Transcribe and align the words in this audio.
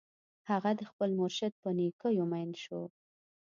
هغه 0.49 0.71
د 0.79 0.81
خپل 0.89 1.09
مرشد 1.19 1.53
په 1.63 1.69
نېکیو 1.77 2.25
مین 2.31 2.49
شو 2.63 2.81